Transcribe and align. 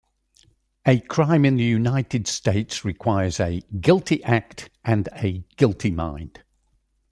A 0.83 0.99
crime 0.99 1.45
in 1.45 1.57
the 1.57 1.63
United 1.63 2.25
States 2.27 2.83
requires 2.83 3.39
a 3.39 3.61
"guilty 3.81 4.23
act" 4.23 4.71
and 4.83 5.07
a 5.13 5.43
"guilty 5.57 5.91
mind". 5.91 6.41